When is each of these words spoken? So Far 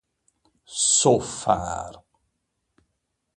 So 0.65 1.19
Far 1.19 2.01